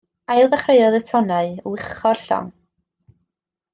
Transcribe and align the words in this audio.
Ail 0.35 0.47
ddechreuodd 0.53 0.97
y 0.99 1.01
tonnau 1.11 1.53
luchio'r 1.67 2.25
llong. 2.31 2.49